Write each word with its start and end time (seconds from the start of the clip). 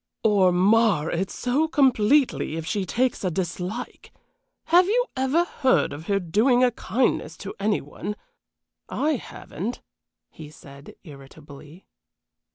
"Or 0.23 0.51
mar 0.51 1.11
it 1.11 1.29
so 1.29 1.67
completely 1.67 2.55
if 2.55 2.65
she 2.65 2.87
takes 2.87 3.23
a 3.23 3.29
dislike! 3.29 4.11
Have 4.73 4.87
you 4.87 5.05
ever 5.15 5.43
heard 5.45 5.93
of 5.93 6.07
her 6.07 6.19
doing 6.19 6.63
a 6.63 6.71
kindness 6.71 7.37
to 7.37 7.53
any 7.59 7.81
one? 7.81 8.15
I 8.89 9.11
haven't!" 9.17 9.83
he 10.31 10.49
said, 10.49 10.95
irritably. 11.03 11.85